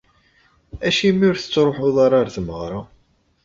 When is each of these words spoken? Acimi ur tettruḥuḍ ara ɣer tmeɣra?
Acimi 0.87 1.25
ur 1.29 1.35
tettruḥuḍ 1.37 1.95
ara 2.05 2.17
ɣer 2.19 2.27
tmeɣra? 2.35 2.79